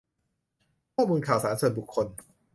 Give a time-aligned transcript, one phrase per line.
[0.95, 2.07] ข้อมูลข่าวสารส่วนบุคคล